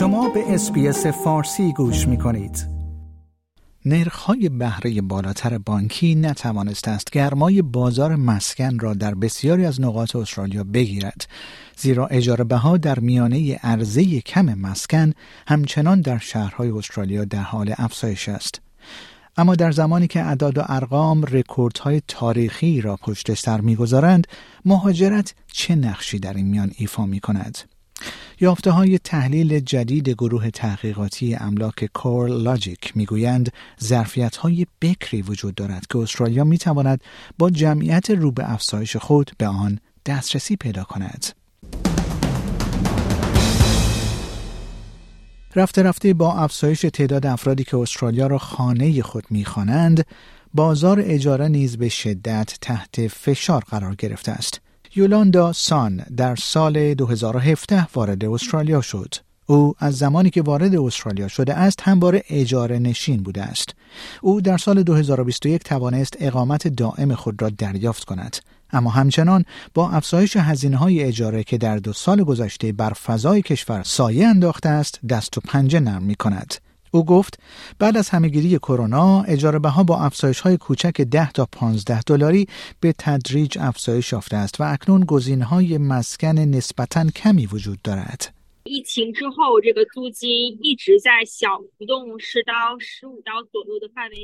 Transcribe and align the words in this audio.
شما 0.00 0.28
به 0.28 0.54
SBS 0.54 1.06
فارسی 1.06 1.72
گوش 1.72 2.08
می 2.08 2.18
کنید. 2.18 2.66
نرخ‌های 3.84 4.48
بهره 4.48 5.00
بالاتر 5.00 5.58
بانکی 5.58 6.14
نتوانسته 6.14 6.88
است 6.88 7.10
گرمای 7.10 7.62
بازار 7.62 8.16
مسکن 8.16 8.78
را 8.78 8.94
در 8.94 9.14
بسیاری 9.14 9.66
از 9.66 9.80
نقاط 9.80 10.16
استرالیا 10.16 10.64
بگیرد 10.64 11.28
زیرا 11.76 12.06
اجاره 12.06 12.44
بها 12.44 12.76
در 12.76 12.98
میانه 12.98 13.56
عرضه 13.56 14.20
کم 14.20 14.54
مسکن 14.54 15.12
همچنان 15.48 16.00
در 16.00 16.18
شهرهای 16.18 16.70
استرالیا 16.70 17.24
در 17.24 17.42
حال 17.42 17.74
افزایش 17.78 18.28
است 18.28 18.60
اما 19.36 19.54
در 19.54 19.70
زمانی 19.70 20.06
که 20.06 20.22
اعداد 20.22 20.58
و 20.58 20.62
ارقام 20.66 21.24
رکوردهای 21.24 22.02
تاریخی 22.08 22.80
را 22.80 22.96
پشت 22.96 23.34
سر 23.34 23.60
می‌گذارند 23.60 24.26
مهاجرت 24.64 25.34
چه 25.52 25.74
نقشی 25.74 26.18
در 26.18 26.34
این 26.34 26.46
میان 26.46 26.70
ایفا 26.76 27.06
می 27.06 27.20
کند 27.20 27.58
یافته 28.42 28.70
های 28.70 28.98
تحلیل 28.98 29.60
جدید 29.60 30.08
گروه 30.08 30.50
تحقیقاتی 30.50 31.34
املاک 31.34 31.90
کور 31.94 32.28
لاجیک 32.28 32.96
می‌گویند 32.96 33.52
ظرفیت 33.82 34.36
های 34.36 34.66
بکری 34.80 35.22
وجود 35.22 35.54
دارد 35.54 35.86
که 35.86 35.98
استرالیا 35.98 36.44
می 36.44 36.58
تواند 36.58 37.00
با 37.38 37.50
جمعیت 37.50 38.10
رو 38.10 38.30
به 38.30 38.52
افزایش 38.52 38.96
خود 38.96 39.30
به 39.38 39.46
آن 39.46 39.78
دسترسی 40.06 40.56
پیدا 40.56 40.84
کند. 40.84 41.26
رفته 45.56 45.82
رفته 45.82 46.14
با 46.14 46.34
افزایش 46.34 46.80
تعداد 46.80 47.26
افرادی 47.26 47.64
که 47.64 47.76
استرالیا 47.76 48.26
را 48.26 48.38
خانه 48.38 49.02
خود 49.02 49.24
می‌خوانند 49.30 50.06
بازار 50.54 51.02
اجاره 51.04 51.48
نیز 51.48 51.76
به 51.76 51.88
شدت 51.88 52.58
تحت 52.60 53.06
فشار 53.06 53.64
قرار 53.70 53.94
گرفته 53.94 54.32
است 54.32 54.60
یولاندا 54.94 55.52
سان 55.52 55.96
در 56.16 56.36
سال 56.36 56.94
2017 56.94 57.86
وارد 57.94 58.24
استرالیا 58.24 58.80
شد. 58.80 59.14
او 59.46 59.74
از 59.78 59.98
زمانی 59.98 60.30
که 60.30 60.42
وارد 60.42 60.76
استرالیا 60.76 61.28
شده 61.28 61.54
است 61.54 61.82
همواره 61.82 62.22
اجاره 62.28 62.78
نشین 62.78 63.22
بوده 63.22 63.42
است. 63.42 63.74
او 64.22 64.40
در 64.40 64.56
سال 64.56 64.82
2021 64.82 65.64
توانست 65.64 66.16
اقامت 66.20 66.68
دائم 66.68 67.14
خود 67.14 67.42
را 67.42 67.48
دریافت 67.48 68.04
کند. 68.04 68.36
اما 68.72 68.90
همچنان 68.90 69.44
با 69.74 69.90
افزایش 69.90 70.36
هزینه 70.36 70.76
های 70.76 71.02
اجاره 71.02 71.44
که 71.44 71.58
در 71.58 71.76
دو 71.76 71.92
سال 71.92 72.24
گذشته 72.24 72.72
بر 72.72 72.92
فضای 72.92 73.42
کشور 73.42 73.82
سایه 73.82 74.26
انداخته 74.26 74.68
است 74.68 75.00
دست 75.08 75.38
و 75.38 75.40
پنجه 75.40 75.80
نرم 75.80 76.02
می 76.02 76.14
کند. 76.14 76.54
او 76.90 77.04
گفت 77.04 77.40
بعد 77.78 77.96
از 77.96 78.08
همهگیری 78.08 78.58
کرونا 78.58 79.22
اجاره 79.22 79.58
بها 79.58 79.84
با 79.84 79.98
افزایش 79.98 80.40
های 80.40 80.56
کوچک 80.56 81.00
10 81.00 81.32
تا 81.32 81.48
15 81.52 82.00
دلاری 82.02 82.46
به 82.80 82.94
تدریج 82.98 83.58
افزایش 83.60 84.12
یافته 84.12 84.36
است 84.36 84.60
و 84.60 84.64
اکنون 84.64 85.04
گزینه‌های 85.04 85.78
مسکن 85.78 86.38
نسبتا 86.38 87.04
کمی 87.04 87.46
وجود 87.46 87.82
دارد. 87.82 88.34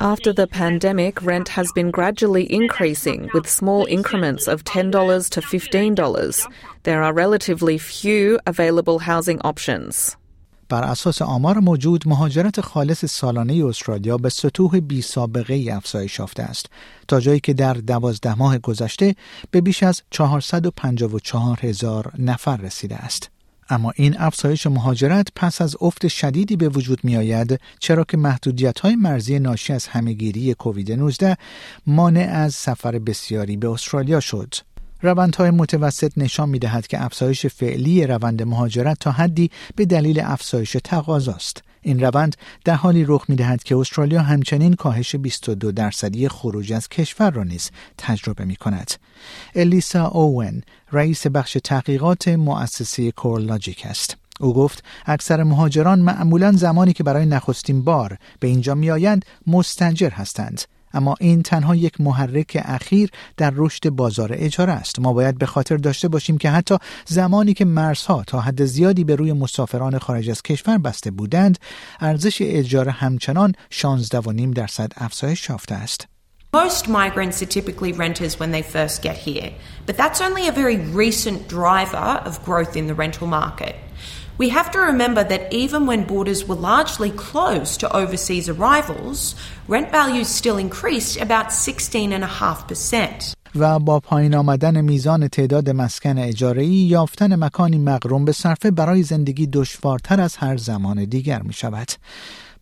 After 0.00 0.32
the 0.32 0.46
pandemic, 0.46 1.22
rent 1.22 1.48
has 1.48 1.72
been 1.72 1.90
gradually 1.90 2.52
increasing 2.52 3.30
with 3.34 3.48
small 3.48 3.86
increments 3.86 4.46
of 4.46 4.62
$10 4.64 5.30
to 5.30 5.40
$15. 5.40 6.46
There 6.84 7.02
are 7.02 7.12
relatively 7.12 7.78
few 7.78 8.38
available 8.46 8.98
housing 9.00 9.40
options. 9.40 10.16
بر 10.68 10.84
اساس 10.84 11.22
آمار 11.22 11.58
موجود 11.58 12.08
مهاجرت 12.08 12.60
خالص 12.60 13.04
سالانه 13.04 13.64
استرالیا 13.64 14.16
به 14.16 14.28
سطوح 14.28 14.80
بی 14.80 15.02
سابقه 15.02 15.68
افزایش 15.72 16.18
یافته 16.18 16.42
است 16.42 16.66
تا 17.08 17.20
جایی 17.20 17.40
که 17.40 17.54
در 17.54 17.74
دوازده 17.74 18.34
ماه 18.34 18.58
گذشته 18.58 19.14
به 19.50 19.60
بیش 19.60 19.82
از 19.82 20.02
454 20.10 21.58
هزار 21.60 22.12
نفر 22.18 22.56
رسیده 22.56 22.96
است. 22.96 23.30
اما 23.70 23.92
این 23.96 24.16
افزایش 24.18 24.66
مهاجرت 24.66 25.28
پس 25.36 25.60
از 25.60 25.76
افت 25.80 26.08
شدیدی 26.08 26.56
به 26.56 26.68
وجود 26.68 27.04
می 27.04 27.16
آید 27.16 27.60
چرا 27.78 28.04
که 28.04 28.16
محدودیت 28.16 28.80
های 28.80 28.96
مرزی 28.96 29.38
ناشی 29.38 29.72
از 29.72 29.86
همهگیری 29.86 30.54
کووید 30.54 30.92
19 30.92 31.36
مانع 31.86 32.30
از 32.32 32.54
سفر 32.54 32.98
بسیاری 32.98 33.56
به 33.56 33.70
استرالیا 33.70 34.20
شد. 34.20 34.54
روندهای 35.06 35.50
متوسط 35.50 36.12
نشان 36.16 36.48
می 36.48 36.58
دهد 36.58 36.86
که 36.86 37.04
افزایش 37.04 37.46
فعلی 37.46 38.06
روند 38.06 38.42
مهاجرت 38.42 38.96
تا 39.00 39.10
حدی 39.10 39.50
به 39.76 39.86
دلیل 39.86 40.20
افزایش 40.20 40.76
تقاضاست. 40.84 41.62
این 41.82 42.00
روند 42.00 42.36
در 42.64 42.74
حالی 42.74 43.04
رخ 43.08 43.24
می 43.28 43.36
دهد 43.36 43.62
که 43.62 43.76
استرالیا 43.76 44.22
همچنین 44.22 44.74
کاهش 44.74 45.16
22 45.16 45.72
درصدی 45.72 46.28
خروج 46.28 46.72
از 46.72 46.88
کشور 46.88 47.30
را 47.30 47.44
نیز 47.44 47.70
تجربه 47.98 48.44
می 48.44 48.56
کند. 48.56 48.90
الیسا 49.54 50.06
اوون 50.06 50.62
رئیس 50.92 51.26
بخش 51.26 51.58
تحقیقات 51.64 52.28
مؤسسه 52.28 53.10
کورلاجیک 53.10 53.86
است. 53.86 54.16
او 54.40 54.54
گفت 54.54 54.84
اکثر 55.06 55.42
مهاجران 55.42 55.98
معمولا 55.98 56.52
زمانی 56.52 56.92
که 56.92 57.04
برای 57.04 57.26
نخستین 57.26 57.82
بار 57.82 58.18
به 58.40 58.48
اینجا 58.48 58.74
میآیند 58.74 59.24
مستجر 59.46 60.10
هستند 60.10 60.62
اما 60.92 61.14
این 61.20 61.42
تنها 61.42 61.76
یک 61.76 62.00
محرک 62.00 62.62
اخیر 62.64 63.10
در 63.36 63.52
رشد 63.56 63.90
بازار 63.90 64.30
اجاره 64.32 64.72
است. 64.72 64.98
ما 64.98 65.12
باید 65.12 65.38
به 65.38 65.46
خاطر 65.46 65.76
داشته 65.76 66.08
باشیم 66.08 66.38
که 66.38 66.50
حتی 66.50 66.76
زمانی 67.06 67.54
که 67.54 67.64
مرزها 67.64 68.24
تا 68.26 68.40
حد 68.40 68.64
زیادی 68.64 69.04
به 69.04 69.16
روی 69.16 69.32
مسافران 69.32 69.98
خارج 69.98 70.30
از 70.30 70.42
کشور 70.42 70.78
بسته 70.78 71.10
بودند 71.10 71.58
ارزش 72.00 72.38
اجاره 72.40 72.92
همچنان 72.92 73.52
16.5 73.72 74.54
درصد 74.54 74.92
افزایش 74.96 75.48
یافته 75.48 75.74
است. 75.74 76.15
Most 76.55 76.89
migrants 76.89 77.41
are 77.41 77.45
typically 77.45 77.93
renters 77.93 78.37
when 78.37 78.51
they 78.51 78.61
first 78.61 79.01
get 79.01 79.17
here, 79.17 79.53
but 79.85 79.95
that's 79.95 80.19
only 80.19 80.47
a 80.47 80.51
very 80.51 80.77
recent 80.77 81.47
driver 81.47 82.09
of 82.25 82.43
growth 82.43 82.75
in 82.75 82.87
the 82.87 82.93
rental 82.93 83.27
market. 83.27 83.75
We 84.37 84.49
have 84.49 84.69
to 84.71 84.79
remember 84.79 85.23
that 85.23 85.53
even 85.53 85.85
when 85.85 86.03
borders 86.03 86.45
were 86.47 86.55
largely 86.55 87.11
closed 87.11 87.79
to 87.81 87.95
overseas 87.95 88.49
arrivals, 88.49 89.35
rent 89.67 89.91
values 89.91 90.27
still 90.27 90.57
increased 90.57 91.15
about 91.21 91.47
16.5%. 91.51 93.33
و 93.55 93.79
با 93.79 93.99
پایین 93.99 94.35
آمدن 94.35 94.81
میزان 94.81 95.27
تعداد 95.27 95.69
مسکن 95.69 96.17
اجاره‌ای 96.17 96.67
یافتن 96.67 97.43
مکانی 97.43 97.77
مقروم 97.77 98.25
به 98.25 98.31
صرفه 98.31 98.71
برای 98.71 99.03
زندگی 99.03 99.47
دشوارتر 99.47 100.21
از 100.21 100.35
هر 100.37 100.57
زمان 100.57 101.05
دیگر 101.05 101.41
می 101.41 101.53
شود. 101.53 101.87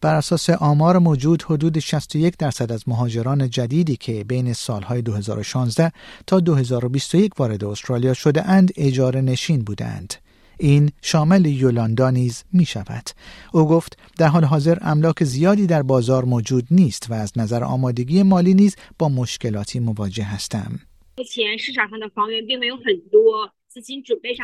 بر 0.04 0.14
اساس 0.14 0.50
آمار 0.50 0.98
موجود 0.98 1.42
حدود 1.42 1.78
61 1.78 2.36
درصد 2.36 2.72
از 2.72 2.88
مهاجران 2.88 3.50
جدیدی 3.50 3.96
که 3.96 4.24
بین 4.24 4.52
سالهای 4.52 5.02
2016 5.02 5.92
تا 6.26 6.40
2021 6.40 7.40
وارد 7.40 7.64
استرالیا 7.64 8.14
شده 8.14 8.48
اند 8.48 8.72
اجاره 8.76 9.20
نشین 9.20 9.64
بودند. 9.64 10.14
این 10.58 10.90
شامل 11.02 11.46
یولاندا 11.46 12.10
نیز 12.10 12.44
می 12.52 12.64
شود. 12.64 13.10
او 13.52 13.68
گفت 13.68 13.98
در 14.18 14.28
حال 14.28 14.44
حاضر 14.44 14.78
املاک 14.80 15.24
زیادی 15.24 15.66
در 15.66 15.82
بازار 15.82 16.24
موجود 16.24 16.64
نیست 16.70 17.10
و 17.10 17.14
از 17.14 17.32
نظر 17.36 17.64
آمادگی 17.64 18.22
مالی 18.22 18.54
نیز 18.54 18.76
با 18.98 19.08
مشکلاتی 19.08 19.80
مواجه 19.80 20.24
هستم. 20.24 20.80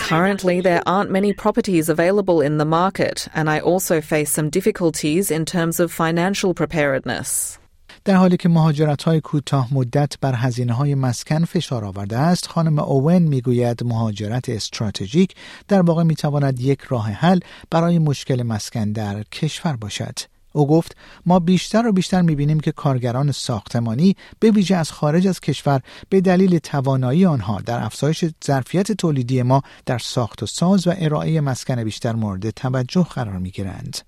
Currently, 0.01 0.61
there 0.61 0.83
aren't 0.87 1.11
many 1.11 1.33
properties 1.33 1.89
available 1.89 2.41
in 2.41 2.59
the 2.59 2.65
market, 2.65 3.29
and 3.33 3.49
I 3.49 3.61
also 3.61 4.01
face 4.01 4.31
some 4.33 4.51
difficulties 4.51 5.31
in 5.31 5.45
terms 5.45 5.79
of 5.79 5.93
financial 5.93 6.53
preparedness. 6.55 7.59
در 8.05 8.15
حالی 8.15 8.37
که 8.37 8.49
مهاجرت 8.49 9.03
های 9.03 9.21
کوتاه 9.21 9.75
مدت 9.75 10.15
بر 10.21 10.35
هزینه 10.35 10.73
های 10.73 10.95
مسکن 10.95 11.45
فشار 11.45 11.85
آورده 11.85 12.19
است 12.19 12.47
خانم 12.47 12.79
اوون 12.79 13.23
می‌گوید 13.23 13.85
مهاجرت 13.85 14.49
استراتژیک 14.49 15.35
در 15.69 15.83
واقع 15.83 16.03
می‌تواند 16.03 16.61
یک 16.61 16.81
راه 16.81 17.11
حل 17.11 17.41
برای 17.71 17.99
مشکل 17.99 18.43
مسکن 18.43 18.93
در 18.93 19.23
کشور 19.23 19.77
باشد 19.77 20.19
او 20.53 20.67
گفت 20.67 20.97
ما 21.27 21.39
بیشتر 21.39 21.87
و 21.87 21.93
بیشتر 21.93 22.23
می‌بینیم 22.23 22.61
که 22.61 22.73
کارگران 22.73 23.33
ساختمانی 23.33 24.17
به 24.41 24.51
ویژه 24.51 24.77
از 24.77 24.93
خارج 24.93 25.27
از 25.27 25.41
کشور 25.41 25.81
به 26.09 26.21
دلیل 26.21 26.59
توانایی 26.59 27.27
آنها 27.27 27.61
در 27.61 27.85
افزایش 27.85 28.25
ظرفیت 28.45 28.93
تولیدی 28.93 29.43
ما 29.43 29.63
در 29.87 29.99
ساخت 29.99 30.43
و 30.43 30.47
ساز 30.47 30.87
و 30.87 30.95
ارائه 30.99 31.41
مسکن 31.41 31.85
بیشتر 31.85 32.13
مورد 32.13 32.51
توجه 32.51 33.03
قرار 33.03 33.39
می‌گیرند. 33.39 33.99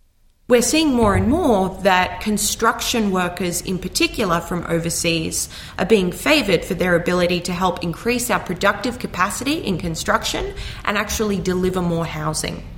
We're 0.48 0.60
seeing 0.60 0.92
more 0.92 1.14
and 1.14 1.28
more 1.28 1.70
that 1.82 2.20
construction 2.20 3.10
workers, 3.10 3.62
in 3.62 3.78
particular 3.78 4.38
from 4.40 4.66
overseas, 4.68 5.48
are 5.78 5.86
being 5.86 6.12
favoured 6.12 6.62
for 6.64 6.74
their 6.74 6.94
ability 6.94 7.40
to 7.48 7.52
help 7.52 7.82
increase 7.82 8.28
our 8.28 8.40
productive 8.40 8.98
capacity 8.98 9.56
in 9.68 9.78
construction 9.78 10.44
and 10.84 10.98
actually 10.98 11.38
deliver 11.40 11.80
more 11.80 12.04
housing. 12.04 12.71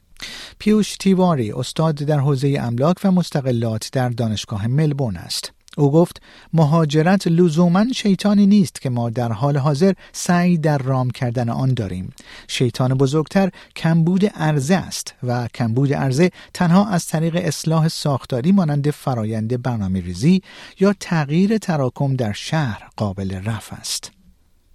پیوش 0.65 0.97
تیواری 0.97 1.53
استاد 1.53 1.95
در 1.95 2.19
حوزه 2.19 2.57
املاک 2.61 2.97
و 3.05 3.11
مستقلات 3.11 3.89
در 3.93 4.09
دانشگاه 4.09 4.67
ملبورن 4.67 5.17
است. 5.17 5.53
او 5.79 5.93
گفت 5.93 6.23
مهاجرت 6.53 7.27
لزوما 7.27 7.85
شیطانی 7.95 8.47
نیست 8.47 8.81
که 8.81 8.91
ما 8.91 9.11
در 9.11 9.33
حال 9.33 9.57
حاضر 9.57 9.93
سعی 10.13 10.59
در 10.59 10.79
رام 10.79 11.11
کردن 11.11 11.49
آن 11.49 11.75
داریم 11.75 12.13
شیطان 12.49 12.95
بزرگتر 12.95 13.51
کمبود 13.77 14.27
عرضه 14.27 14.75
است 14.75 15.15
و 15.23 15.49
کمبود 15.55 15.93
عرضه 15.93 16.31
تنها 16.55 16.87
از 16.87 17.07
طریق 17.07 17.37
اصلاح 17.37 17.89
ساختاری 17.89 18.53
مانند 18.53 18.91
فرایند 18.91 19.63
برنامه 19.63 20.01
ریزی 20.01 20.43
یا 20.81 20.95
تغییر 21.01 21.59
تراکم 21.59 22.17
در 22.17 22.33
شهر 22.33 22.89
قابل 22.97 23.41
رفع 23.45 23.77
است 23.77 24.13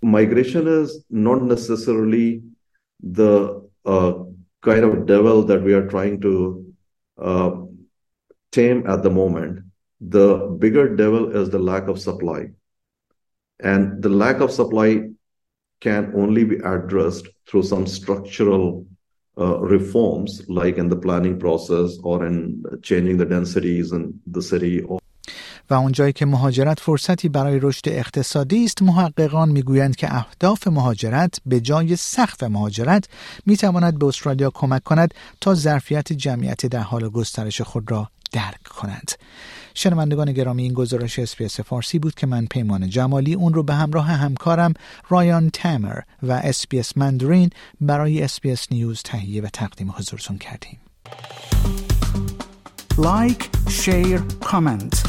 Migration 0.06 0.66
is 0.82 0.90
not 1.10 1.42
necessarily 1.42 2.42
the 3.18 3.62
uh, 3.86 4.14
kind 4.62 4.84
of 4.84 5.06
devil 5.06 5.44
that 5.44 5.62
we 5.62 5.74
are 5.74 5.88
trying 5.88 6.22
to 6.22 6.74
uh, 7.18 7.52
tame 8.52 8.86
at 8.88 9.04
the 9.04 9.10
moment. 9.10 9.66
The 10.02 10.56
bigger 10.60 10.96
devil 10.96 11.36
is 11.36 11.50
the 11.50 11.60
lack 11.60 11.88
of 11.88 12.00
supply. 12.00 12.50
And 13.60 14.02
the 14.02 14.10
lack 14.10 14.40
of 14.40 14.52
supply 14.52 15.10
can 15.82 16.14
only 16.16 16.44
be 16.44 16.58
addressed 16.58 17.28
through 17.48 17.64
some 17.64 17.88
structural 17.88 18.86
uh, 19.38 19.60
reforms, 19.60 20.48
like 20.50 20.78
in 20.78 20.90
the 20.90 20.96
planning 20.96 21.40
process 21.40 21.98
or 22.04 22.26
in 22.26 22.64
changing 22.82 23.18
the 23.18 23.26
densities 23.26 23.92
in 23.92 24.20
the 24.28 24.42
city 24.42 24.82
or 24.82 25.00
و 25.70 25.74
اونجایی 25.74 26.14
که 26.14 26.26
مهاجرت 26.26 26.80
فرصتی 26.80 27.30
برای 27.30 27.60
رشد 27.62 27.90
اقتصادی 27.90 28.66
است 28.66 28.82
محققان 28.82 29.50
می‌گویند 29.50 29.96
که 29.96 30.16
اهداف 30.16 30.68
مهاجرت 30.68 31.40
به 31.46 31.60
جای 31.60 31.96
سقف 31.96 32.44
مهاجرت 32.44 33.06
می‌تواند 33.46 34.00
به 34.00 34.06
استرالیا 34.06 34.50
کمک 34.50 34.84
کند 34.84 35.14
تا 35.42 35.56
ظرفیت 35.56 36.14
جمعیت 36.14 36.66
در 36.66 36.80
حال 36.80 37.10
گسترش 37.10 37.62
خود 37.62 37.92
را 37.92 38.10
درک 38.32 38.64
کنند 38.64 39.12
شنوندگان 39.74 40.32
گرامی 40.32 40.64
این 40.64 40.74
گزارش 40.74 41.20
اسپیس 41.20 41.60
فارسی 41.60 42.00
بود 42.00 42.16
که 42.16 42.28
من 42.28 42.46
پیمان 42.46 42.90
جمالی 42.90 43.34
اون 43.34 43.54
رو 43.54 43.64
به 43.64 43.74
همراه 43.74 44.06
همکارم 44.06 44.74
رایان 45.10 45.50
تامر 45.50 46.00
و 46.24 46.32
SBS 46.32 46.98
Mandarin 46.98 47.50
برای 47.82 48.22
SBS 48.22 48.68
News 48.72 49.02
تهیه 49.04 49.42
و 49.42 49.48
تقدیم 49.54 49.92
حضورتون 49.92 50.38
کردیم. 50.38 50.80
like، 52.98 53.50
share، 53.70 54.22
comment 54.44 55.09